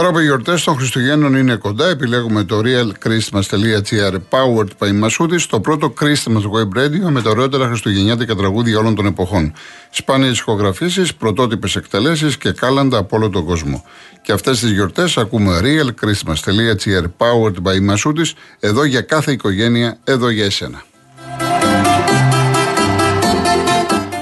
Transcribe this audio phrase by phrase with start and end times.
[0.00, 5.60] Τώρα που οι γιορτές των Χριστουγέννων είναι κοντά, επιλέγουμε το realchristmas.gr powered by Masudis, το
[5.60, 9.52] πρώτο Christmas web radio με τα ωραιότερα χριστουγεννιάτικα τραγούδια όλων των εποχών.
[9.90, 13.84] Σπάνιες ηχογραφήσεις, πρωτότυπες εκτελέσεις και κάλαντα από όλο τον κόσμο.
[14.22, 20.44] Και αυτές τις γιορτές ακούμε realchristmas.gr powered by Masudis, εδώ για κάθε οικογένεια, εδώ για
[20.44, 20.82] εσένα.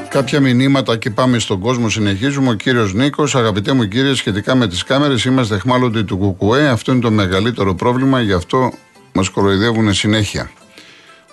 [0.09, 1.89] Κάποια μηνύματα και πάμε στον κόσμο.
[1.89, 2.51] Συνεχίζουμε.
[2.51, 6.69] Ο κύριος Νίκος, αγαπητέ μου κύριε, σχετικά με τις κάμερες, είμαστε εχμάλωτοι του Κουκουέ.
[6.69, 8.73] Αυτό είναι το μεγαλύτερο πρόβλημα, γι' αυτό
[9.13, 10.51] μας κοροϊδεύουν συνέχεια.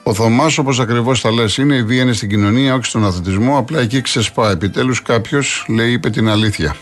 [0.03, 3.57] Ο Θωμάς, όπως ακριβώς τα λες, είναι η βία είναι στην κοινωνία, όχι στον αθλητισμό.
[3.57, 4.51] Απλά εκεί ξεσπά.
[4.51, 6.75] Επιτέλους κάποιος λέει, είπε την αλήθεια.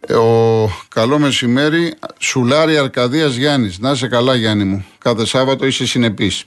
[0.00, 3.78] Ε, ο καλό μεσημέρι, Σουλάρι Αρκαδίας Γιάννης.
[3.78, 4.84] Να είσαι καλά, Γιάννη μου.
[4.98, 6.46] Κάθε Σάββατο είσαι συνεπής.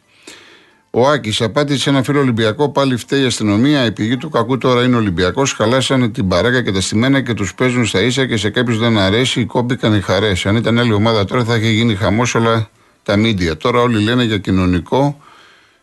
[0.92, 2.70] Ο Άκης απάντησε ένα φίλο Ολυμπιακό.
[2.70, 3.86] Πάλι φταίει η αστυνομία.
[3.86, 5.54] Η πηγή του κακού τώρα είναι Ολυμπιακός.
[5.54, 8.98] Χαλάσανε την παράκα και τα στημένα και τους παίζουν στα ίσα και σε κάποιους δεν
[8.98, 9.46] αρέσει.
[9.46, 10.46] Κόμπηκαν οι χαρές.
[10.46, 12.70] Αν ήταν άλλη ομάδα τώρα θα είχε γίνει χαμός όλα
[13.04, 13.58] τα μίντια.
[13.58, 15.22] Τώρα όλοι λένε για κοινωνικό.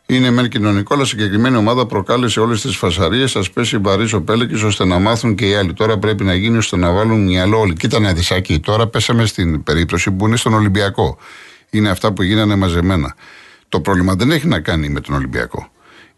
[0.06, 3.36] Είναι μεν κοινωνικό, αλλά συγκεκριμένη ομάδα προκάλεσε όλες τις φασαρίες.
[3.36, 5.72] Α πέσει βαρύς ο Πέλεκης ώστε να μάθουν και οι άλλοι.
[5.72, 7.72] Τώρα πρέπει να γίνει ώστε να βάλουν μυαλό όλοι.
[7.72, 8.32] Κοίτα να δεις,
[8.62, 11.18] Τώρα πέσαμε στην περίπτωση που είναι στον Ολυμπιακό.
[11.70, 13.14] Είναι αυτά που γίνανε μαζεμένα.
[13.74, 15.68] Το πρόβλημα δεν έχει να κάνει με τον Ολυμπιακό.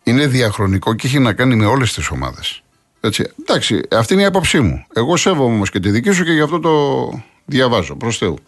[0.03, 2.63] Είναι διαχρονικό και έχει να κάνει με όλες τις ομάδες.
[3.01, 4.85] Εντάξει, αυτή είναι η άποψή μου.
[4.93, 6.73] Εγώ σέβομαι όμως και τη δική σου και γι' αυτό το
[7.45, 7.97] διαβάζω.
[7.97, 8.39] Προς Θεού.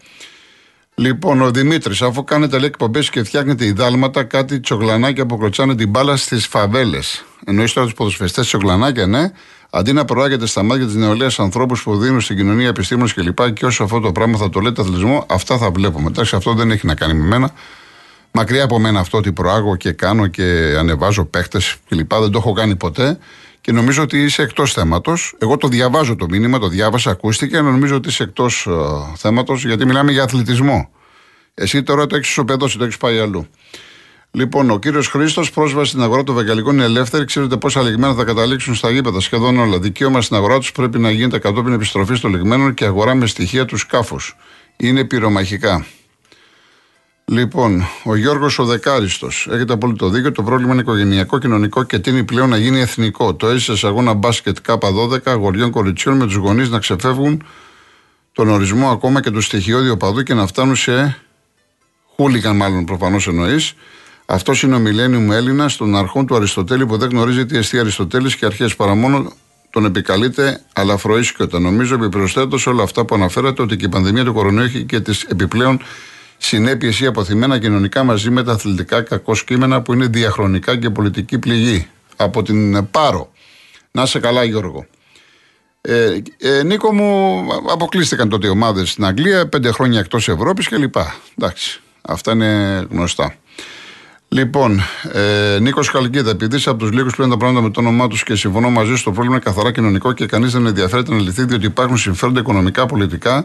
[0.94, 5.88] Λοιπόν, ο Δημήτρης, αφού κάνετε λέει εκπομπές και φτιάχνετε ιδάλματα, κάτι τσογλανάκια που κλωτσάνε την
[5.88, 7.24] μπάλα στις φαβέλες.
[7.44, 9.30] Εννοείς τώρα τους ποδοσφαιστέ τσογλανάκια, ναι.
[9.70, 13.40] Αντί να προάγετε στα μάτια της νεολαίας ανθρώπους που δίνουν στην κοινωνία επιστήμονες κλπ.
[13.44, 16.06] Και, και όσο αυτό το πράγμα θα το λέτε αθλητισμό, αυτά θα βλέπουμε.
[16.06, 17.50] Εντάξει, αυτό δεν έχει να κάνει με μένα.
[18.30, 22.14] Μακριά από μένα αυτό ότι προάγω και κάνω και ανεβάζω παίχτες κλπ.
[22.14, 23.18] Δεν το έχω κάνει ποτέ.
[23.60, 25.34] Και νομίζω ότι είσαι εκτός θέματος.
[25.38, 29.16] Εγώ το διαβάζω το μήνυμα, το διάβασα, ακούστηκε, αλλά νομίζω ότι είσαι εκτός uh, ε,
[29.16, 30.90] θέματος γιατί μιλάμε για αθλητισμό.
[31.54, 33.46] Εσύ τώρα το έχεις ισοπεδώσει, το έχεις πάει αλλού.
[34.30, 37.24] Λοιπόν, ο κύριος Χρήστος, πρόσβαση στην αγορά των Βεγγαλικών είναι ελεύθερη.
[37.24, 39.20] Ξέρετε πόσα λιγμένα θα καταλήξουν στα γήπεδα.
[39.20, 39.78] Σχεδόν όλα.
[39.78, 43.64] Δικαίωμα στην αγορά τους πρέπει να γίνεται κατόπιν επιστροφής των λιγμένων και αγορά με στοιχεία
[43.64, 44.36] του σκάφους.
[44.76, 45.86] Είναι πυρομαχικά.
[47.30, 49.48] Λοιπόν, ο Γιώργος ο Δεκάριστος.
[49.50, 50.32] Έχετε απόλυτο δίκιο.
[50.32, 53.34] Το πρόβλημα είναι οικογενειακό, κοινωνικό και τίνει πλέον να γίνει εθνικό.
[53.34, 57.42] Το έζησε σε αγώνα μπάσκετ K12 αγοριών κοριτσιών με τους γονείς να ξεφεύγουν
[58.32, 61.18] τον ορισμό ακόμα και του στοιχειώδη οπαδού και να φτάνουν σε
[62.14, 63.74] χούλικαν, μάλλον προφανώς εννοείς.
[64.26, 68.36] Αυτός είναι ο μιλένιου Έλληνας των αρχών του Αριστοτέλη που δεν γνωρίζει τι εστί Αριστοτέλης
[68.36, 69.32] και αρχές παρά μόνο
[69.70, 71.58] τον επικαλείται αλαφροίσκητα.
[71.58, 75.22] Νομίζω επιπροσθέτως όλα αυτά που αναφέρατε ότι και η πανδημία του κορονοϊού έχει και τις
[75.22, 75.80] επιπλέον
[76.38, 81.38] συνέπειες ή αποθυμένα κοινωνικά μαζί με τα αθλητικά κακό κείμενα που είναι διαχρονικά και πολιτική
[81.38, 81.86] πληγή.
[82.16, 83.32] Από την Πάρο.
[83.90, 84.86] Να σε καλά, Γιώργο.
[85.80, 90.96] Ε, ε, Νίκο μου, αποκλείστηκαν τότε οι ομάδες στην Αγγλία, πέντε χρόνια εκτός Ευρώπης κλπ.
[91.38, 93.34] Εντάξει, αυτά είναι γνωστά.
[94.28, 94.80] Λοιπόν,
[95.12, 98.08] ε, Νίκος Καλκίδα, επειδή είσαι από τους λίγους που λένε τα πράγματα με το όνομά
[98.08, 101.20] τους και συμφωνώ μαζί σου, το πρόβλημα είναι καθαρά κοινωνικό και κανείς δεν ενδιαφέρεται να
[101.20, 103.44] λυθεί, διότι υπάρχουν συμφέροντα οικονομικά, πολιτικά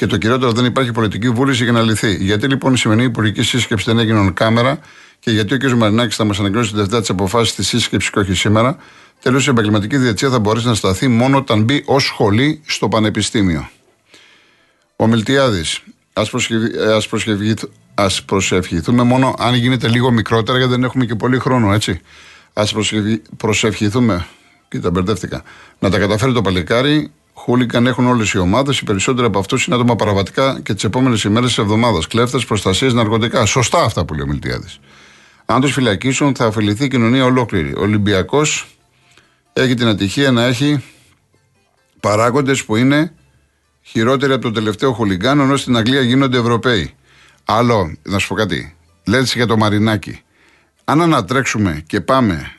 [0.00, 2.14] και το κυριότερος δεν υπάρχει πολιτική βούληση για να λυθεί.
[2.14, 4.78] Γιατί λοιπόν η σημερινή υπουργική σύσκεψη δεν έγινε κάμερα
[5.18, 5.70] και γιατί ο κ.
[5.70, 8.76] Μαρινάκης θα μας ανακοινώσει τη Δευτέρα τι αποφάσει της σύσκεψης και όχι σήμερα.
[9.22, 13.68] Τέλο, η επαγγελματική διετησία θα μπορέσει να σταθεί μόνο όταν μπει ως σχολή στο πανεπιστήμιο.
[14.96, 16.30] Ο Μιλτιάδης, ας
[17.94, 22.00] ας προσευχηθούμε μόνο αν γίνεται λίγο μικρότερα, γιατί δεν έχουμε και πολύ χρόνο, έτσι.
[22.52, 22.64] Α
[23.36, 24.26] προσευχηθούμε.
[24.68, 25.42] Κοίτα, μπερδεύτηκα.
[25.78, 27.12] Να τα καταφέρει το παλικάρι
[27.42, 28.78] Χούλικαν έχουν όλες οι ομάδες.
[28.78, 32.06] Οι περισσότεροι από αυτούς είναι άτομα παραβατικά και τις επόμενες ημέρες της εβδομάδας.
[32.06, 33.44] Κλέφτες, προστασίες, ναρκωτικά.
[33.44, 34.80] Σωστά αυτά που λέει ο Μιλτιάδης.
[35.44, 37.74] Αν του φυλακίσουν, θα ωφεληθεί η κοινωνία ολόκληρη.
[37.76, 38.76] Ο Ολυμπιακός
[39.52, 40.84] έχει την ατυχία να έχει
[42.00, 43.14] παράγοντες που είναι
[43.82, 46.94] χειρότεροι από τον τελευταίο χουλιγκάνο, ενώ στην Αγγλία γίνονται Ευρωπαίοι.
[47.44, 48.76] Άλλο, να σου πω κάτι.
[49.06, 50.20] Λέτε για το Μαρινάκι.
[50.84, 52.52] Αν ανατρέξουμε και πάμε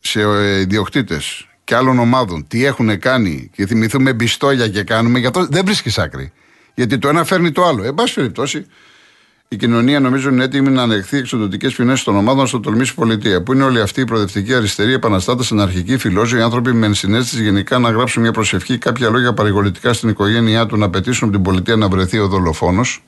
[0.00, 5.30] σε ε, ιδιοκτήτες και άλλων ομάδων τι έχουν κάνει και θυμηθούμε πιστόλια και κάνουμε, για
[5.30, 6.32] το, δεν βρίσκεις άκρη.
[6.74, 7.84] Γιατί το ένα φέρνει το άλλο.
[7.84, 8.66] Εν πάση περιπτώσει,
[9.48, 13.42] η κοινωνία νομίζω είναι έτοιμη να ανεχθεί εξοδοτικέ ποινέ των ομάδων στο τολμήσει πολιτεία.
[13.42, 17.90] Που είναι όλοι αυτοί οι προοδευτικοί αριστεροί, επαναστάτες, αναρχικοί, φιλόζοι, άνθρωποι με ενσυναίσθηση γενικά να
[17.90, 22.18] γράψουν μια προσευχή, κάποια λόγια παρηγορητικά στην οικογένειά του, να πετήσουν την πολιτεία να βρεθεί
[22.18, 23.02] ο δολοφόνος.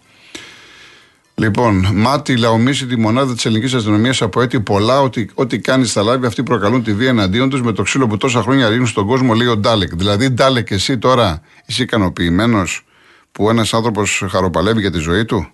[1.38, 6.02] Λοιπόν, μάτι λαομίσει τη μονάδα της ελληνικής αστυνομίας από έτη πολλά ότι ό,τι κάνεις στα
[6.02, 9.06] λάβη αυτοί προκαλούν τη βία εναντίον τους με το ξύλο που τόσα χρόνια ρίχνουν στον
[9.06, 9.94] κόσμο, λέει ο Ντάλεκ.
[9.94, 12.84] Δηλαδή, Ντάλεκ, εσύ τώρα είσαι ικανοποιημένος
[13.32, 15.48] που ένας άνθρωπος χαροπαλεύει για τη ζωή του;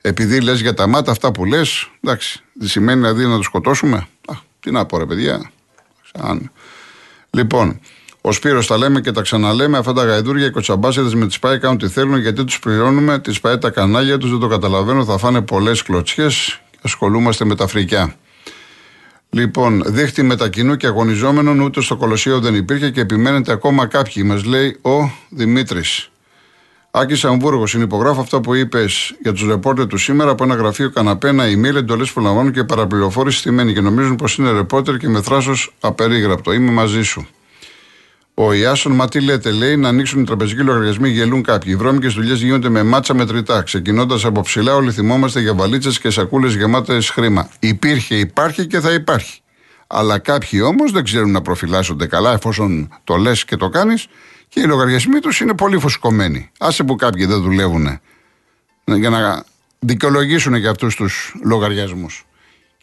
[0.00, 3.96] Επειδή λες για τα μάτια αυτά που λες, εντάξει, δεν σημαίνει δηλαδή να το σκοτώσουμε;
[4.26, 5.50] Α, τι να πω, ρε παιδιά.
[6.12, 6.50] Αν...
[7.30, 7.80] Λοιπόν,
[8.20, 9.78] Ο Σπύρος τα λέμε και τα ξαναλέμε.
[9.78, 13.18] Αυτά τα γαϊδούρια οι κοτσαμπάσιδες με τις ΠΑΕ κάνουν τι θέλουν γιατί τους πληρώνουμε.
[13.18, 15.04] Τις ΠΑΕ τα κανάλια τους δεν το καταλαβαίνω.
[15.04, 16.60] Θα φάνε πολλές κλωτσιές.
[16.82, 18.14] Ασχολούμαστε με τα φρικιά.
[19.30, 24.44] Λοιπόν, δίχτυ μετακινού και αγωνιζόμενων ούτε στο Κολοσσίο δεν υπήρχε και επιμένετε ακόμα κάποιοι, μας
[24.44, 26.10] λέει ο Δημήτρης.
[26.90, 31.28] Άκης Αμβούργος, συνυπογράφω αυτό που είπες για τους ρεπόρτερ του σήμερα από ένα γραφείο καναπέ,
[31.28, 35.22] ένα email, εντολές που λαμβάνουν και παραπληροφόρηση στημένη και νομίζουν πως είναι ρεπόρτερ και με
[35.22, 36.52] θράσος απερίγραπτο.
[36.52, 37.26] Είμαι μαζί σου.
[38.40, 41.72] Ο Ιάσον, μα τι λέτε, λέει να ανοίξουν οι τραπεζικοί λογαριασμοί, γελούν κάποιοι.
[41.74, 43.62] Οι βρώμικες δουλειές γίνονται με μάτσα μετρητά.
[43.62, 47.50] Ξεκινώντας από ψηλά, όλοι θυμόμαστε για βαλίτσες και σακούλες γεμάτες χρήμα.
[47.58, 49.40] Υπήρχε, υπάρχει και θα υπάρχει.
[49.86, 54.06] Αλλά κάποιοι όμως δεν ξέρουν να προφυλάσσονται καλά, εφόσον το λες και το κάνεις,
[54.48, 56.50] και οι λογαριασμοί τους είναι πολύ φουσκωμένοι.
[56.58, 58.00] Άσε που κάποιοι δεν δουλεύουν
[58.84, 59.44] για να
[59.78, 62.26] δικαιολογήσουν για αυτούς τους λογαριασμούς.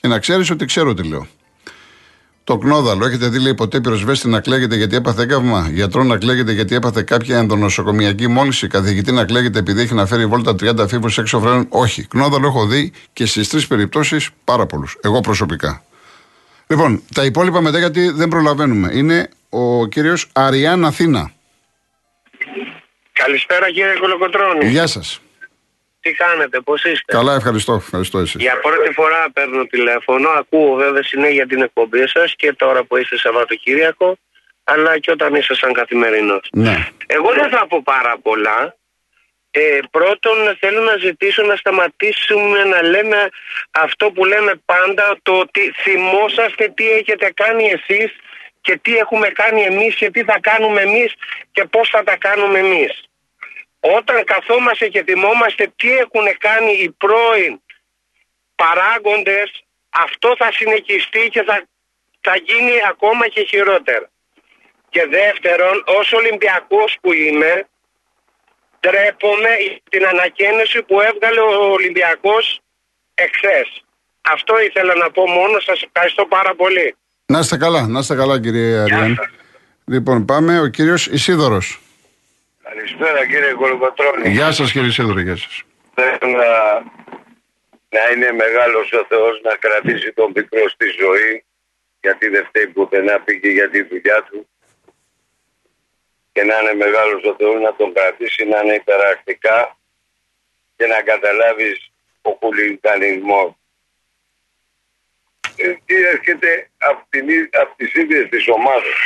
[0.01, 1.27] Και να ξέρεις ότι ξέρω τι λέω.
[2.45, 6.51] Το κνόδαλο, έχετε δει, λέει ποτέ πυροσβέστη να κλαίγεται γιατί έπαθε έγκαυμα, γιατρό να κλαίγεται
[6.51, 11.17] γιατί έπαθε κάποια ενδονοσοκομιακή μόλυνση, καθηγητή να κλαίγεται επειδή έχει να φέρει βόλτα 30 φίβους
[11.17, 12.07] έξω φρένων; Όχι.
[12.07, 14.97] Κνόδαλο έχω δει και στις τρεις περιπτώσεις πάρα πολλούς.
[15.01, 15.83] Εγώ προσωπικά.
[16.67, 18.89] Λοιπόν, τα υπόλοιπα μετά γιατί δεν προλαβαίνουμε.
[18.93, 21.31] Είναι ο κύριος Αριάν Αθήνα.
[23.11, 24.67] Καλησπέρα κύριε Κολοκοτρώνη.
[24.67, 25.19] Γεια σας.
[26.05, 27.73] Τι κάνετε, πώς είστε; Καλά, ευχαριστώ.
[27.73, 28.41] ευχαριστώ εσείς.
[28.41, 30.29] Για πρώτη φορά παίρνω τηλέφωνο.
[30.29, 34.17] Ακούω βέβαια συνέχεια την εκπομπή σας και τώρα που είστε Σαββατοκύριακο,
[34.63, 36.47] αλλά και όταν ήσασταν καθημερινός.
[36.51, 36.87] Ναι.
[37.05, 38.75] Εγώ δεν θα πω πάρα πολλά.
[39.51, 43.29] Ε, πρώτον θέλω να ζητήσω να σταματήσουμε να λέμε
[43.71, 48.15] αυτό που λέμε πάντα το ότι θυμόσαστε τι έχετε κάνει εσείς
[48.61, 51.13] και τι έχουμε κάνει εμείς και τι θα κάνουμε εμείς
[51.51, 53.03] και πώς θα τα κάνουμε εμείς.
[53.93, 57.61] Όταν καθόμαστε και θυμόμαστε τι έχουν κάνει οι πρώην
[58.55, 61.67] παράγοντες, αυτό θα συνεχιστεί και θα,
[62.21, 64.07] θα γίνει ακόμα και χειρότερο.
[64.89, 67.67] Και δεύτερον, ως Ολυμπιακός που είμαι,
[68.79, 69.53] ντρέπομαι
[69.89, 72.59] την ανακαίνιση που έβγαλε ο Ολυμπιακός
[73.13, 73.83] εχθές.
[74.21, 76.95] Αυτό ήθελα να πω μόνο, σας ευχαριστώ πάρα πολύ.
[77.25, 79.19] Να είστε καλά, να είστε καλά κύριε Αριάν.
[79.85, 81.79] Λοιπόν, πάμε ο κύριος Ισίδωρος.
[82.69, 84.29] Καλησπέρα κύριε Κολοκοτρώνη.
[84.29, 85.63] Γεια σας κύριε Ισίδωρο, γεια σας.
[85.93, 86.73] Θέλω να,
[87.89, 91.45] να είναι μεγάλος ο Θεός να κρατήσει τον μικρό στη ζωή
[92.01, 94.49] γιατί δεν φταίει πουθενά πήγε για τη δουλειά του
[96.31, 99.77] και να είναι μεγάλος ο Θεός να τον κρατήσει να είναι υπερακτικά
[100.75, 101.91] και να καταλάβεις
[102.21, 103.51] ο χουλικανισμός.
[105.55, 108.97] Ε, τι έρχεται από, την, από τις ίδιες τις ομάδες.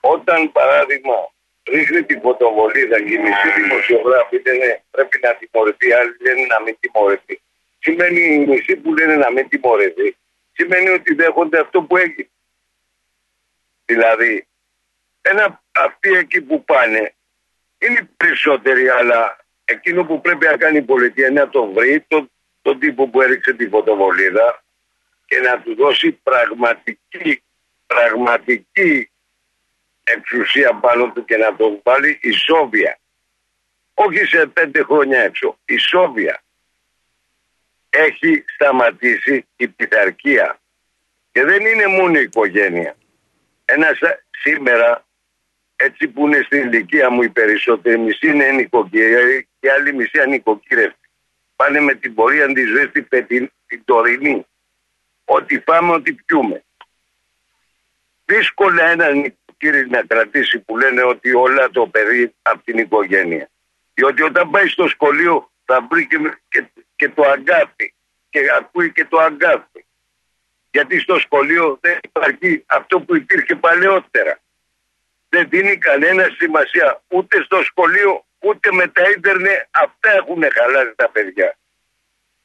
[0.00, 1.33] Όταν παράδειγμα
[1.70, 6.76] ρίχνει την φωτοβολίδα και η μισή δημοσιογράφη λένε πρέπει να τιμωρηθεί, άλλοι λένε να μην
[6.80, 7.40] τιμωρηθεί.
[7.78, 10.16] Σημαίνει οι μισοί που λένε να μην τιμωρηθεί,
[10.52, 12.28] σημαίνει ότι δέχονται αυτό που έγινε.
[13.84, 14.46] Δηλαδή,
[15.22, 17.14] ένα, αυτοί εκεί που πάνε
[17.78, 22.30] είναι περισσότεροι, αλλά εκείνο που πρέπει να κάνει η πολιτεία είναι να τον βρει, τον,
[22.62, 24.64] τον τύπο που έριξε τη φωτοβολίδα
[25.26, 27.42] και να του δώσει πραγματική,
[27.86, 29.10] πραγματική
[30.04, 32.98] εξουσία πάνω του και να τον βάλει η Σόβια.
[33.94, 35.58] Όχι σε πέντε χρόνια έξω.
[35.64, 36.42] Η Σόβια
[37.90, 40.58] έχει σταματήσει η πειθαρχία.
[41.32, 42.96] Και δεν είναι μόνο η οικογένεια.
[43.64, 43.98] Ένας
[44.30, 45.06] σήμερα,
[45.76, 51.08] έτσι που είναι στην ηλικία μου, οι περισσότεροι μισή είναι νοικοκυριακοί και άλλοι μισή ανοικοκύρευτοι.
[51.56, 54.46] Πάνε με την πορεία της ζωής την, την τωρινή.
[55.24, 56.64] Ότι πάμε, ότι πιούμε.
[58.24, 59.06] Δύσκολα ένα
[59.56, 63.48] κύριε να κρατήσει που λένε ότι όλα το παιδί από την οικογένεια.
[63.94, 66.06] Διότι όταν πάει στο σχολείο θα βρει
[66.48, 66.64] και,
[66.96, 67.94] και, το αγκάθι
[68.30, 69.86] και ακούει και το αγκάθι.
[70.70, 74.38] Γιατί στο σχολείο δεν υπάρχει αυτό που υπήρχε παλαιότερα.
[75.28, 79.60] Δεν δίνει κανένα σημασία ούτε στο σχολείο ούτε με τα ίντερνετ.
[79.70, 81.56] Αυτά έχουν χαλάσει τα παιδιά.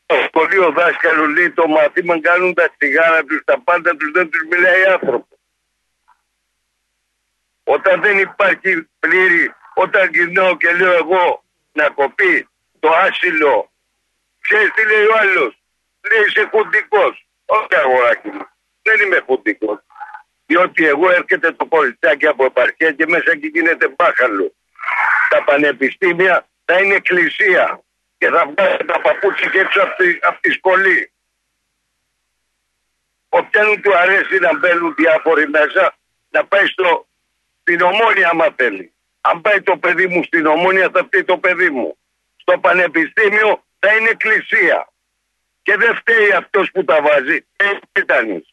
[0.03, 4.41] Στο σχολείο δάσκαλο λέει το μαθήμα κάνουν τα τσιγάρα τους, τα πάντα τους, δεν τους
[4.51, 5.38] μιλάει άνθρωπος.
[7.75, 12.49] Όταν δεν υπάρχει πλήρη, όταν γυρνάω και λέω εγώ να κοπεί
[12.79, 13.71] το άσυλο,
[14.41, 15.61] ξέρεις τι λέει ο άλλος,
[16.09, 17.27] λέει είσαι χουντικός.
[17.45, 18.45] Όχι αγοράκι μου,
[18.81, 19.79] δεν είμαι χουντικός.
[20.45, 24.53] Διότι εγώ έρχεται το πολιτάκι από επαρχία και μέσα εκεί γίνεται μπάχαλο.
[25.29, 27.83] Τα πανεπιστήμια θα είναι εκκλησία
[28.17, 31.11] και θα βγάλει τα παπούτσια και έξω από τη, από τη σχολή.
[33.29, 35.97] Όποιον του αρέσει να μπαίνουν διάφοροι μέσα,
[36.29, 37.08] να πάει στο
[37.69, 38.93] στην ομόνια άμα θέλει.
[39.21, 41.97] Αν πάει το παιδί μου στην ομόνια θα φταίει το παιδί μου.
[42.35, 44.93] Στο πανεπιστήμιο θα είναι εκκλησία.
[45.61, 47.45] Και δεν φταίει αυτός που τα βάζει.
[47.55, 48.45] Έτσι ήταν.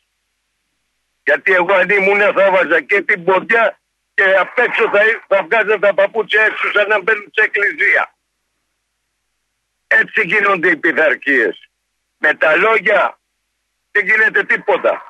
[1.24, 3.78] Γιατί εγώ αν ήμουν θα βάζα και την ποντιά
[4.14, 8.14] και απ' έξω θα, θα βγάζουν τα παπούτσια έξω σαν να μπαίνουν σε εκκλησία.
[9.86, 11.70] Έτσι γίνονται οι πειθαρχίες.
[12.18, 13.18] Με τα λόγια
[13.90, 15.02] δεν γίνεται τίποτα.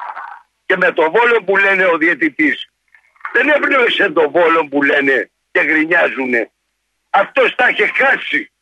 [0.67, 2.71] Και με το βόλο που λένε ο διαιτητής
[3.33, 6.51] δεν έπνευσε το βόλο που λένε και γκρινιάζουνε.
[7.11, 8.53] Αυτός τα είχε χάσει.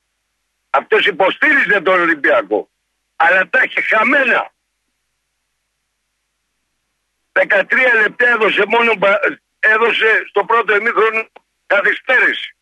[0.71, 2.69] Αυτός υποστήριζε τον Ολυμπιακό.
[3.17, 4.53] Αλλά τα είχε χαμένα.
[7.33, 7.43] 13
[8.03, 8.93] λεπτά έδωσε μόνο
[9.59, 11.27] έδωσε στο πρώτο ημίχρονο
[11.67, 12.57] καθυστέρηση.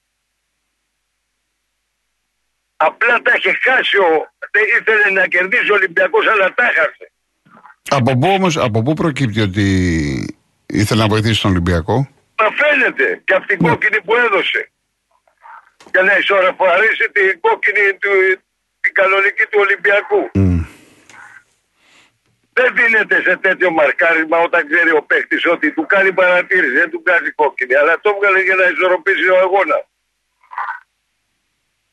[2.77, 4.33] Απλά τα είχε χάσει ο...
[4.51, 7.13] Δεν ήθελε να κερδίσει ο Ολυμπιακός αλλά τα χάσε.
[7.89, 9.67] Από πού όμως, από πού προκύπτει ότι
[10.81, 11.97] ήθελε να βοηθήσει τον Ολυμπιακό.
[12.41, 13.69] Μα φαίνεται και από την ναι.
[13.69, 14.71] κόκκινη που έδωσε.
[15.93, 18.13] Για να ισορροπαρίσει την κόκκινη του,
[18.81, 20.31] την κανονική του Ολυμπιακού.
[20.35, 20.65] Mm.
[22.53, 27.03] Δεν δίνεται σε τέτοιο μαρκάρισμα όταν ξέρει ο παίκτης ότι του κάνει παρατήρηση, δεν του
[27.03, 27.75] κάνει κόκκινη.
[27.75, 29.85] Αλλά το έβγαλε για να ισορροπήσει ο αγώνας.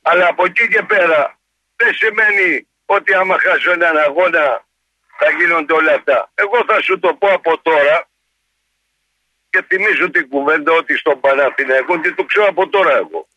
[0.01, 1.39] Αλλά από εκεί και πέρα
[1.75, 4.63] δεν σημαίνει ότι άμα χάσω έναν αγώνα
[5.19, 6.31] θα γίνονται όλα αυτά.
[6.35, 8.08] Εγώ θα σου το πω από τώρα
[9.51, 13.27] και θυμίζω την κουβέντα ότι στον Παναθηναϊκό, ότι το ξέρω από τώρα εγώ,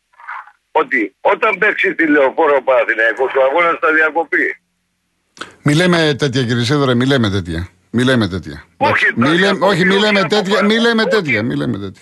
[0.71, 4.47] ότι όταν παίξει τη λεωφόρο Παναθηναϊκός, ο αγώνας θα διακοπεί.
[5.61, 7.67] Μη λέμε τέτοια κύριε Σίδωρε, μη λέμε τέτοια.
[7.95, 8.65] Μη λέμε τέτοια.
[8.77, 12.01] Όχι, μη λέμε, όχι, μη λέμε τέτοια, μη λέμε τέτοια, μη λέμε τέτοια.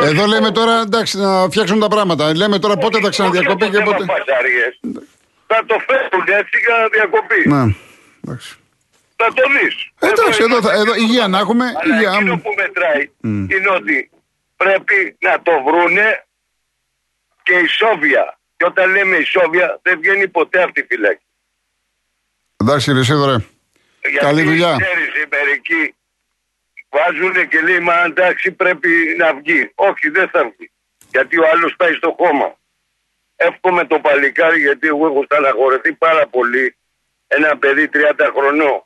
[0.00, 2.36] Ε, Εδώ λέμε τώρα, εντάξει, να φτιάξουν τα πράγματα.
[2.36, 4.04] Λέμε τώρα πότε θα ξαναδιακοπεί και πότε.
[5.46, 7.48] Θα το φέρουν έτσι για να διακοπεί.
[7.48, 7.74] Να,
[8.24, 8.59] εντάξει.
[9.22, 9.74] Θα το δεις.
[9.98, 11.64] Εντάξει, εδώ, θα, εδώ υγεία να έχουμε.
[11.80, 12.12] Αλλά υγεία.
[12.12, 13.46] εκείνο που μετράει mm.
[13.54, 14.10] είναι ότι
[14.56, 16.24] πρέπει να το βρούνε
[17.42, 18.38] και ισόβια.
[18.56, 21.24] Και όταν λέμε ισόβια δεν βγαίνει ποτέ από τη φυλάκη.
[22.56, 23.36] Εντάξει, Ρεσίδωρε.
[24.20, 24.76] Καλή δουλειά.
[24.76, 25.94] Ξέρεις, οι μερικοί
[26.88, 29.72] βάζουν και λέει Μα εντάξει πρέπει να βγει.
[29.74, 30.70] Όχι, δεν θα βγει.
[31.10, 32.58] Γιατί ο άλλος πάει στο χώμα.
[33.36, 36.76] Εύχομαι το παλικάρι γιατί εγώ έχω στεναχωρεθεί πάρα πολύ
[37.26, 38.84] ένα παιδί 30 χρονών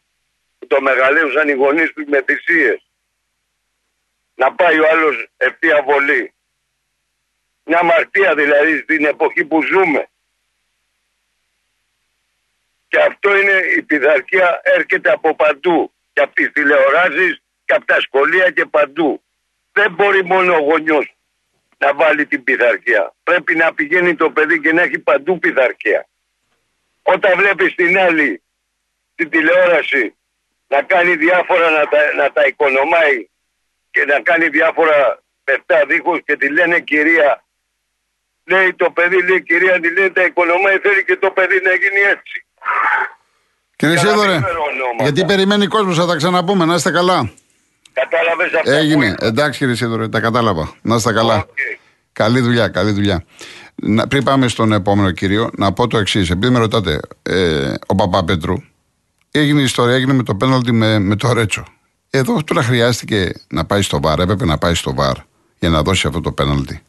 [0.64, 2.86] που το μεγαλείωσαν οι γονείς τους με θυσίες.
[4.34, 6.34] Να πάει ο άλλος ευθεία βολή.
[7.64, 10.08] Μια αμαρτία δηλαδή στην εποχή που ζούμε.
[12.88, 15.92] Και αυτό είναι η πειθαρχία έρχεται από παντού.
[16.12, 19.22] Και από τις τηλεοράσεις και από τα σχολεία και παντού.
[19.72, 21.16] Δεν μπορεί μόνο ο γονιός
[21.78, 23.14] να βάλει την πειθαρχία.
[23.22, 26.08] Πρέπει να πηγαίνει το παιδί και να έχει παντού πειθαρχία.
[27.02, 28.42] Όταν βλέπεις την άλλη
[29.14, 30.14] την τηλεόραση
[30.74, 33.18] να κάνει διάφορα να τα, να τα οικονομάει
[33.94, 34.98] και να κάνει διάφορα
[35.44, 37.44] πεφτά δίχως και τη λένε κυρία
[38.44, 42.00] λέει το παιδί λέει κυρία τη λέει τα οικονομάει θέλει και το παιδί να γίνει
[42.14, 42.36] έτσι
[43.76, 44.40] Κύριε Σίδωρε,
[45.00, 46.64] γιατί περιμένει κόσμος, θα τα ξαναπούμε.
[46.64, 47.30] Να είστε καλά.
[47.92, 48.70] Κατάλαβες αυτό.
[48.70, 49.14] Έγινε.
[49.20, 50.74] Εντάξει, κύριε Σίδωρε, τα κατάλαβα.
[50.82, 51.46] Να είστε καλά.
[52.12, 53.24] Καλή δουλειά, καλή δουλειά.
[53.74, 56.30] Να, πριν πάμε στον επόμενο κύριο, να πω το εξής.
[56.30, 58.54] Επειδή με ρωτάτε, ε, ο Παπαπέτρου,
[59.38, 61.64] έγινε η ιστορία, έγινε με το πέναλτι με, με το Ρέτσο.
[62.10, 65.16] Εδώ τώρα χρειάστηκε να πάει στο βαρ, έπρεπε να πάει στο βαρ
[65.58, 66.82] για να δώσει αυτό το πέναλτι.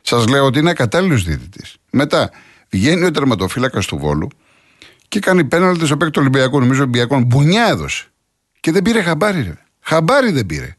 [0.00, 1.76] Σας λέω ότι είναι ακατάλληλος διαιτητής.
[1.90, 2.30] Μετά
[2.70, 4.28] βγαίνει ο τερματοφύλακας του Βόλου
[5.08, 6.60] και κάνει πέναλτι στο παίκτη του Ολυμπιακού.
[6.60, 8.06] Νομίζω ότι ο Ολυμπιακό μπουνιά έδωσε.
[8.60, 9.58] Και δεν πήρε χαμπάρι, ρε.
[9.80, 10.76] Χαμπάρι δεν πήρε.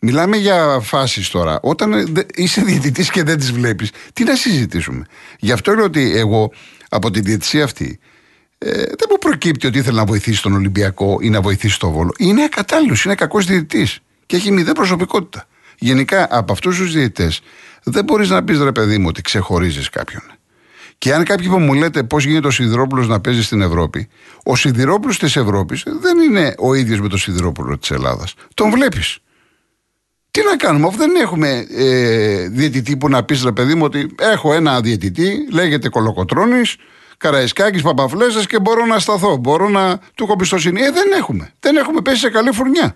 [0.00, 1.60] Μιλάμε για φάσεις τώρα.
[1.62, 5.04] Όταν είσαι διαιτητής και δεν τις βλέπεις, τι να συζητήσουμε.
[5.38, 6.52] Γι' αυτό λέω ότι εγώ
[6.88, 7.98] από τη διαιτησία αυτή
[8.62, 12.12] ε, δεν μου προκύπτει ότι ήθελε να βοηθήσει τον Ολυμπιακό ή να βοηθήσει τον Βόλο.
[12.18, 15.46] Είναι ακατάλληλος, είναι κακός διαιτητής και έχει μηδέν προσωπικότητα.
[15.78, 17.40] Γενικά από αυτούς τους διαιτητές
[17.82, 20.22] δεν μπορείς να πεις ρε παιδί μου ότι ξεχωρίζεις κάποιον.
[20.98, 24.08] Και αν κάποιοι που μου λέτε πώς γίνεται ο Σιδηρόπουλος να παίζει στην Ευρώπη,
[24.44, 28.34] ο Σιδηρόπουλος της Ευρώπης δεν είναι ο ίδιος με τον Σιδηρόπουλο της Ελλάδας.
[28.54, 29.18] Τον βλέπεις.
[30.30, 34.14] Τι να κάνουμε, αφού δεν έχουμε ε, διαιτητή που να πεις ρε παιδί μου ότι
[34.18, 36.62] έχω ένα διαιτητή, λέγεται Κολοκοτρόνη,
[37.20, 39.36] Καραϊσκάκης, Παπαφλέσσα και μπορώ να σταθώ.
[39.36, 40.80] Μπορώ να του έχω πιστοσύνη.
[40.82, 41.52] Ε, δεν έχουμε.
[41.60, 42.94] Δεν έχουμε πέσει σε καλή φουρνιά.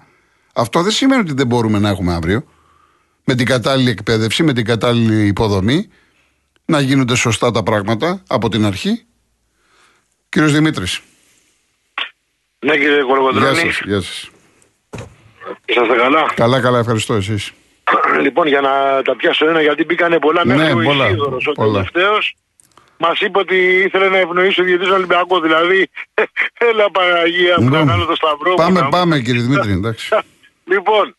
[0.54, 2.44] Αυτό δεν σημαίνει ότι δεν μπορούμε να έχουμε αύριο.
[3.24, 5.88] Με την κατάλληλη εκπαίδευση, με την κατάλληλη υποδομή,
[6.64, 9.04] να γίνονται σωστά τα πράγματα από την αρχή.
[10.28, 11.00] Κύριος Δημήτρης.
[12.58, 13.60] Ναι κύριε Κολοκοντρώνη.
[13.60, 14.30] Γεια σας, γεια σας.
[15.64, 17.52] Είσαστε καλά; Καλά, καλά, ευχαριστώ εσείς.
[18.20, 21.52] λοιπόν, για να τα πιάσω ένα, γιατί μπήκανε πολλά Ναι, μέχρι πολλά, ο Ισίδωρος, ο
[21.52, 21.72] πολλά.
[21.72, 22.36] τελευταίος.
[22.96, 25.40] Μας είπε ότι ήθελε να ευνοήσει ο διαιτητής Ολυμπιακός.
[25.40, 25.88] Δηλαδή,
[26.70, 28.56] έλα Παναγία μου, να Λοιπόν, κάνω το σταυρό μου.
[28.56, 30.08] Πάμε, να- πάμε κύριε Δημήτρη, εντάξει.
[30.72, 31.16] Λοιπόν,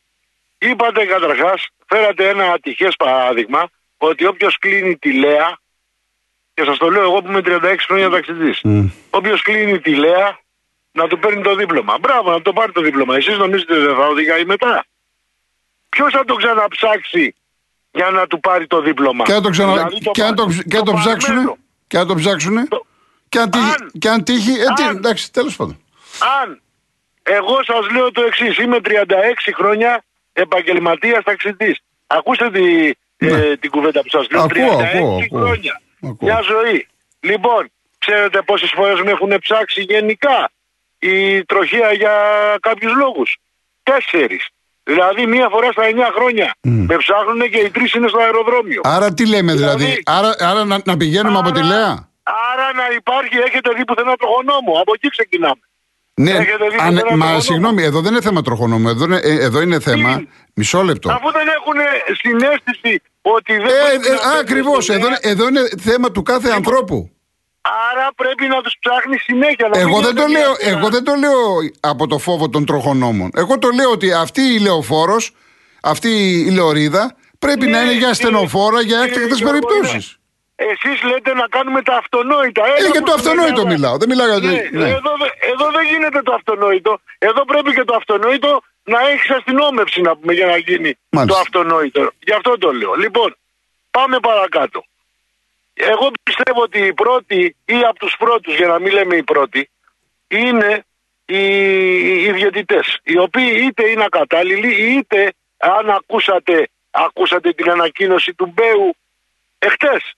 [0.58, 5.58] είπατε καταρχάς, φέρατε ένα ατυχές παράδειγμα ότι όποιος κλείνει τη Λέα,
[6.54, 8.86] και σας το λέω εγώ που είμαι 36 χρόνια ταξιτζής, Μμ.
[9.10, 10.40] όποιος κλείνει τη Λέα
[10.92, 11.98] να του παίρνει το δίπλωμα.
[12.00, 13.16] Μπράβο, να το πάρει το δίπλωμα.
[13.16, 14.86] Εσείς νομίζετε δεν θα οδηγάει μετά;
[15.90, 17.36] ποιος θα το ξαναψάξει
[17.92, 19.72] για να του πάρει το δίπλωμα; Και αν το, ξανα...
[19.74, 21.54] Δηλαδή και αν το, και αν το ψάξουνε.
[21.88, 21.88] Παρμένο.
[21.88, 22.66] Και αν το ψάξουνε.
[22.68, 22.86] Το-
[23.30, 23.64] Και αν τύχει.
[23.66, 24.52] Αν- Και αν τύχει.
[24.52, 25.80] Ε, τι, αν- εντάξει, τέλος πάντων.
[26.42, 26.62] Αν
[27.24, 31.80] εγώ σας λέω το εξής, είμαι 36 χρόνια επαγγελματίας ταξιτής.
[32.08, 32.64] Ακούστε τη,
[33.18, 33.32] Ναι.
[33.32, 34.42] ε, την κουβέντα που σας λέω.
[34.42, 35.40] Ακούω, 36 ακούω, ακούω.
[35.40, 35.82] χρόνια.
[36.04, 36.18] Ακούω.
[36.22, 36.88] Μια ζωή.
[37.20, 40.52] Λοιπόν, ξέρετε πόσες φορές με έχουν ψάξει γενικά
[41.00, 42.14] η τροχία για
[42.62, 43.38] κάποιους λόγους.
[43.84, 44.48] Τέσσερις.
[44.90, 46.48] Δηλαδή μία φορά στα 9 χρόνια.
[46.62, 48.82] Με ψάχνουν και οι τρεις είναι στο αεροδρόμιο.
[48.84, 49.84] Άρα τι λέμε δηλαδή.
[49.84, 51.94] Δηλαδή- Άρα, άρα να, να πηγαίνουμε από τη Άρα- Λέα;
[52.52, 54.72] Άρα να υπάρχει, έχετε δει πουθενά τροχονόμο.
[54.82, 55.64] Από εκεί ξεκινάμε.
[56.14, 57.40] Ναι, έχετε δει αν- πουθενά μα τροχονόμο.
[57.40, 58.90] συγγνώμη, εδώ δεν είναι θέμα τροχονόμου.
[58.90, 60.10] Εδώ είναι, ε, εδώ είναι θέμα.
[60.12, 61.12] είναι; Μισό λεπτό.
[61.12, 61.78] Αφού δεν έχουν
[62.22, 64.86] συνέστηση ότι δεν Ε, πρέπει να ε, Ακριβώς.
[64.86, 67.10] παίρνουν Εδώ, είναι- εδώ είναι θέμα του κάθε ανθρώπου.
[67.92, 69.68] Άρα πρέπει να τους ψάχνεις συνέχεια.
[69.68, 70.78] να Εγώ μην δεν, το γίνεται λέω, μια φορά.
[70.78, 71.40] εγώ δεν το λέω
[71.80, 73.30] από το φόβο των τροχονόμων.
[73.36, 75.32] Εγώ το λέω ότι αυτή η λεωφόρος,
[75.82, 76.10] αυτή
[76.48, 80.06] η λεωρίδα πρέπει Ναι, να είναι για κύριε- ασθενοφόρα, για κύριε έκτακτες Γιώργο, περιπτώσεις.
[80.10, 80.24] ναι.
[80.72, 82.62] Εσείς λέτε να κάνουμε τα αυτονόητα.
[82.66, 83.74] Ε, Έλα για που το το αυτονόητο λέμε.
[83.74, 83.98] μιλάω.
[83.98, 84.48] Δεν μιλάω για το.
[84.48, 84.90] Ναι, ναι.
[85.00, 87.00] Εδώ, δε- εδώ δεν γίνεται το αυτονόητο.
[87.18, 91.34] Εδώ πρέπει και το αυτονόητο να έχεις αστυνόμευση να πούμε για να γίνει Μάλιστα.
[91.36, 92.12] το αυτονόητο.
[92.28, 92.94] Γι' αυτό το λέω.
[92.94, 93.36] Λοιπόν,
[93.92, 94.80] πάμε παρακάτω.
[95.76, 99.70] Εγώ πιστεύω ότι οι πρώτοι ή από τους πρώτους, για να μην λέμε οι πρώτοι,
[100.28, 100.86] είναι
[101.26, 101.44] οι,
[102.24, 108.96] οι διαιτητές, οι οποίοι είτε είναι ακατάλληλοι είτε αν ακούσατε, ακούσατε την ανακοίνωση του Μπέου
[109.60, 110.14] εχθές.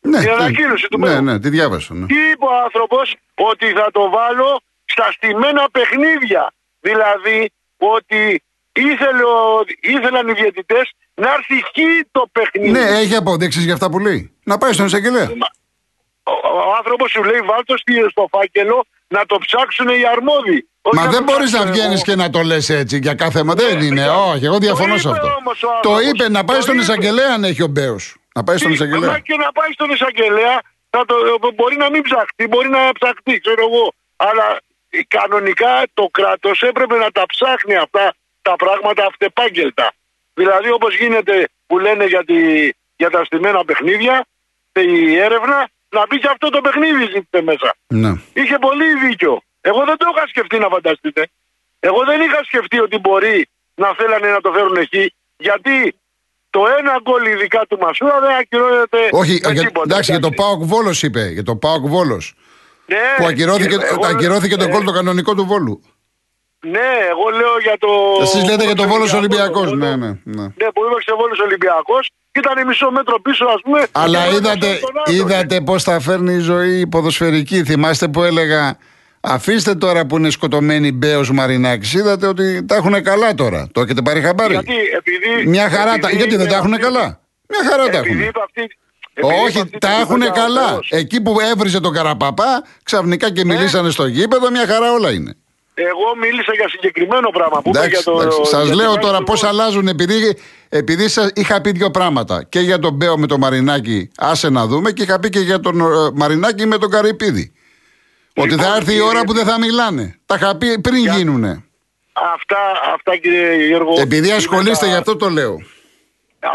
[0.00, 1.22] Ναι, η ναι, ανακοίνωση του ναι, Μπέου.
[1.22, 1.94] ναι, τη διάβασα.
[1.94, 2.06] Ναι.
[2.06, 6.52] Τι είπε ο άνθρωπος, ότι θα το βάλω στα στημένα παιχνίδια.
[6.80, 8.42] Δηλαδή ότι
[8.72, 11.66] ήθελε ο, ήθελαν οι διαιτητές να έρθει χ
[12.10, 12.70] το παιχνίδι.
[12.70, 14.33] ναι, έχει αποδείξεις για αυτά που λέει.
[14.44, 15.28] Να πάει στον εισαγγελέα.
[16.22, 20.68] Ο, ο άνθρωπος σου λέει βάλτος στο φάκελο να το ψάξουν οι αρμόδιοι.
[20.82, 22.04] Όχι Μα να δεν το μπορείς να ψάξω βγαίνεις εγώ.
[22.04, 23.54] και να το λες έτσι για κάθε θέμα.
[23.54, 24.00] Δεν Ναι, είναι.
[24.00, 25.34] για- Όχι, εγώ διαφωνώ Το σε είπε αυτό.
[25.38, 26.10] όμως ο Το άνθρωπος.
[26.10, 26.82] είπε να πάει Το στον είπε.
[26.84, 28.16] εισαγγελέα αν έχει ο Μπέος.
[28.34, 29.10] Να πάει στον Τι, εισαγγελέα.
[29.10, 30.60] Μα και να πάει στον εισαγγελέα,
[30.90, 31.14] θα το,
[31.54, 33.92] μπορεί να μην ψαχτεί, μπορεί να ψαχτεί, ξέρω εγώ.
[34.16, 39.92] Αλλά ε, κανονικά το κράτος έπρεπε να τα ψάχνει αυτά τα πράγματα αυτεπάγγελτα.
[40.34, 42.36] Δηλαδή όπως γίνεται που λένε για, τη,
[42.96, 44.24] για τα στημένα παιχνίδια,
[44.80, 47.74] η έρευνα, να μπει και αυτό το παιχνίδι ζήτησε μέσα.
[47.86, 48.12] Ναι.
[48.32, 49.42] Είχε πολύ δίκιο.
[49.60, 51.28] Εγώ δεν το είχα σκεφτεί να φανταστείτε.
[51.80, 55.14] Εγώ δεν είχα σκεφτεί ότι μπορεί να θέλανε να το φέρουν εκεί.
[55.36, 55.96] Γιατί
[56.50, 58.98] το ένα γκολ ειδικά του Μασούρα δεν ακυρώνεται.
[59.10, 60.42] Όχι, με για, τίποτα, εντάξει, για το εντάξει.
[60.48, 61.28] Πάοκ Βόλος είπε.
[61.28, 62.34] Για το Πάοκ Βόλος.
[62.86, 65.82] Ναι, Που ακυρώθηκε, και εγώ- ακυρώθηκε το ε, γκολ το κανονικό του Βόλου.
[66.70, 67.88] Ναι, εγώ λέω για το.
[68.22, 69.96] Εσείς λέτε για το Βόλος Ολυμπιακός, Ολυμπιακό.
[69.96, 70.42] το- Ναι, ναι, ναι.
[70.42, 73.86] Ναι, που έπαιξε Βόλος Ολυμπιακός και ήταν μισό μέτρο πίσω, ας πούμε.
[73.92, 75.20] Αλλά και είδατε, έβγαζε τον άλλον.
[75.20, 77.64] είδατε πώς θα φέρνει η ζωή η ποδοσφαιρική.
[77.64, 78.76] Θυμάστε που έλεγα.
[79.20, 81.92] Αφήστε τώρα που είναι σκοτωμένοι Μπέος Μαρινάκης.
[81.94, 83.68] Είδατε ότι τα έχουν καλά τώρα.
[83.72, 85.94] Το έχετε πάρει χαμπάρι; Γιατί, επειδή, Μια χαρά τα.
[85.94, 88.28] επειδή Γιατί δεν είναι τα έχουν αυτή- καλά; Μια χαρά τα Επειδή έχουν.
[88.28, 88.60] είπε αυτή-
[89.14, 90.68] επειδή είπε Όχι, αυτή τα την έχουν κουβέντα ο καλά.
[90.68, 90.88] Θεός.
[90.92, 95.36] Εκεί που έβριζε τον Καραπαπά, ξαφνικά και μιλήσανε στο γήπεδο, μια χαρά όλα είναι.
[95.74, 98.44] Εγώ μίλησα για συγκεκριμένο πράγμα που είπε Εντάξει, για το.
[98.44, 101.90] Σας για λέω την τώρα άλλη πώς του- αλλάζουν επειδή, επειδή σας είχα πει δύο
[101.90, 102.44] πράγματα.
[102.48, 105.60] Και για τον Μπέο με τον Μαρινάκη, άσε να δούμε, και είχα πει και για
[105.60, 105.84] τον ε,
[106.14, 107.52] Μαρινάκη με τον Καρυπίδη.
[108.36, 110.18] Ότι Λοιπόν, θα έρθει η κύριε- ώρα που δεν θα μιλάνε.
[110.26, 111.64] Τα είχα πει πριν γίνουνε.
[112.34, 112.56] Αυτά,
[112.94, 113.94] αυτά κύριε Γιώργο.
[114.00, 115.56] Επειδή είναι ασχολείστε τα- γι' αυτό το λέω.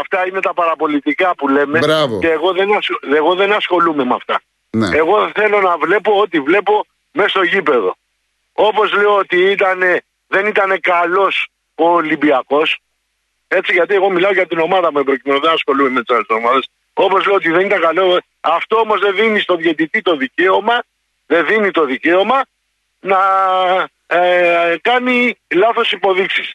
[0.00, 1.78] Αυτά είναι τα παραπολιτικά που λέμε.
[1.78, 2.18] Μπράβο.
[2.18, 4.40] Και εγώ δεν, ασχ- εγώ δεν ασχολούμαι με αυτά.
[4.70, 4.88] Ναι.
[4.96, 7.94] Εγώ θέλω να βλέπω ό,τι βλέπω μέσα στο γήπεδο.
[8.68, 12.78] Όπως λέω ότι ήτανε, δεν ήταν καλός ο Ολυμπιακός.
[13.48, 16.68] Έτσι, γιατί εγώ μιλάω για την ομάδα μου προκειμένου, δεν ασχολούμαι με τις άλλες ομάδες.
[16.92, 18.20] Όπως λέω ότι δεν ήταν καλό.
[18.40, 20.82] Αυτό όμως δεν δίνει στον διαιτητή το δικαίωμα,
[21.26, 22.42] δεν δίνει το δικαίωμα
[23.00, 23.18] να
[24.06, 26.52] ε, κάνει λάθος υποδείξεις.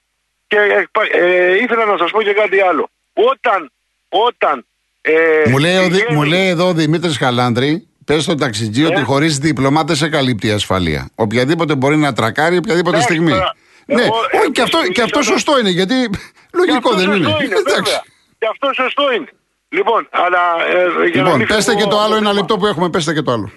[0.48, 2.90] Και ε, πα- ε, ήθελα να σας πω και κάτι άλλο.
[3.14, 3.72] Όταν,
[4.10, 4.66] όταν
[5.02, 8.82] ε, Μου λέει, ο Δη- πηγαίνει- μου λέει εδώ ο Δημήτρης Χαλάνδρη, πες στον ταξιτζή
[8.82, 8.88] Ναι.
[8.88, 11.10] ότι χωρίς δίπλωμα δεν σε καλύπτει η ασφαλεία.
[11.16, 13.32] Οποιαδήποτε μπορεί να τρακάρει οποιαδήποτε Εντάξει, στιγμή.
[13.32, 16.18] τώρα, ναι, εγώ, όχι, ε, και, αυτό, και αυτό μιλήσω- σωστό είναι, γιατί Και
[16.54, 17.26] λογικό αυτό δεν είναι.
[17.26, 17.56] σωστό είναι.
[17.56, 17.82] Εντάξει.
[17.82, 18.02] βέβαια.
[18.38, 19.28] Και αυτό σωστό είναι.
[19.70, 20.40] Λοιπόν, αλλά.
[20.68, 22.34] Ε, για να Λοιπόν, μην πέστε φεύγω και το από άλλο ένα θέμα.
[22.40, 23.52] λεπτό που έχουμε, πέστε και το άλλο.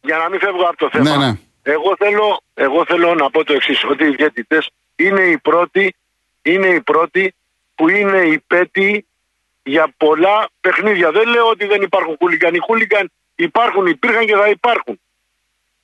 [0.00, 1.16] Για να μην φεύγω από το θέμα.
[1.16, 1.32] Ναι, ναι.
[1.62, 5.94] Εγώ, θέλω, εγώ θέλω να πω το εξής: Ότι οι διαιτητές είναι οι πρώτοι,
[6.42, 7.34] είναι οι πρώτοι
[7.74, 9.06] που είναι υπέτειοι
[9.62, 11.10] για πολλά παιχνίδια.
[11.10, 12.54] Δεν λέω ότι δεν υπάρχουν χούλιγκαν.
[12.54, 13.10] Οι χούλιγκαν
[13.42, 15.00] υπάρχουν, υπήρχαν και θα υπάρχουν.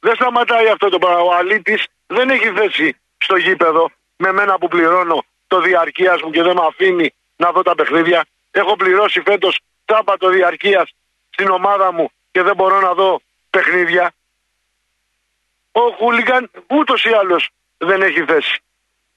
[0.00, 1.20] Δεν σταματάει αυτό το πράγμα.
[1.20, 6.42] Ο αλήτης δεν έχει θέση στο γήπεδο με μένα που πληρώνω το διαρκείας μου και
[6.42, 8.24] δεν με αφήνει να δω τα παιχνίδια.
[8.50, 10.94] Έχω πληρώσει φέτος τσάπα το διαρκείας
[11.30, 14.12] στην ομάδα μου και δεν μπορώ να δω παιχνίδια.
[15.72, 18.62] Ο Χούλιγκαν ούτως ή άλλως δεν έχει θέση.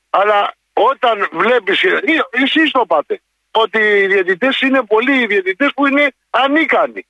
[0.10, 1.84] Αλλά όταν βλέπεις,
[2.30, 7.06] εσείς το πάτε, ότι οι διαιτητές είναι πολλοί οι διαιτητές που είναι ανίκανοι.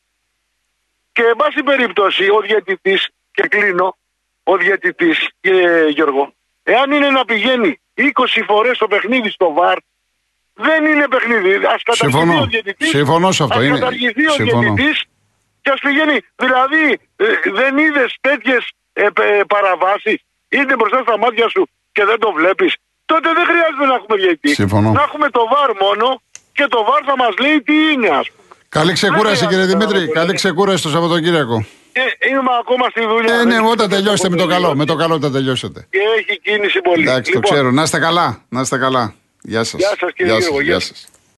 [1.12, 3.97] Και εν πάση περιπτώσει, ο διαιτητής, και κλείνω,
[4.43, 9.78] ο διαιτητής, κύριε Γιώργο, εάν είναι να πηγαίνει 20 φορές το παιχνίδι στο βαρ,
[10.54, 11.56] δεν είναι παιχνίδι.
[11.56, 12.89] Α καταργηθεί ο διαιτητής.
[12.89, 13.60] Συμφωνώ σε αυτό.
[13.60, 13.80] Ας Είναι...
[13.80, 14.62] καταργηθεί ο Συμφωνώ.
[14.62, 15.04] διαιτητής
[15.62, 16.17] και ας πηγαίνει.
[16.36, 19.08] Δηλαδή, ε, δεν είδες τέτοιες ε,
[19.47, 20.19] παραβάσεις;
[20.50, 24.54] Είναι μπροστά στα μάτια σου και δεν το βλέπεις; Τότε δεν χρειάζεται να έχουμε διαιτητή.
[24.54, 24.91] Συμφωνώ.
[24.91, 26.21] Να έχουμε το βαρ μόνο
[26.54, 28.40] και το βαρ θα μας λέει τι είναι, ας πούμε.
[28.77, 30.07] Καλή ξεκούραση, Δεν κύριε χρειάζεται να Δημήτρη.
[30.07, 30.38] το Καλή λέμε.
[30.38, 31.65] ξεκούραση το Σαββατοκύριακο.
[31.93, 33.34] Και είμαι ακόμα στη δουλειά.
[33.34, 34.53] Ε, δεν ναι, είναι όταν το τελειώσετε με το πολύ.
[34.55, 34.75] καλό.
[34.75, 35.88] Με το καλό όταν τελειώσετε.
[35.89, 37.01] Και έχει κίνηση πολύ.
[37.01, 37.71] Εντάξει, το Λοιπόν, ξέρω.
[37.71, 38.41] Να είστε καλά.
[38.49, 39.13] Να είστε καλά.
[39.41, 39.79] Γεια σας.
[39.79, 40.88] Γεια σας, κύριε Γιώργο, γεια Γεια σας.
[40.88, 41.07] σας.